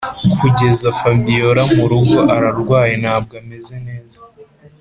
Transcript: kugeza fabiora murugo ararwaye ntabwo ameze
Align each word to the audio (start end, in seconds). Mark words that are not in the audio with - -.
kugeza 0.39 0.87
fabiora 0.99 1.61
murugo 1.75 2.17
ararwaye 2.35 2.93
ntabwo 3.03 3.33
ameze 3.41 3.75